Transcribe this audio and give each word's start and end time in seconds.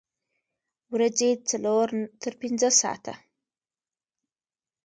ورځې 0.93 1.29
څلور 1.49 1.87
تر 2.21 2.33
پنځه 2.41 2.69
ساعته 2.81 3.13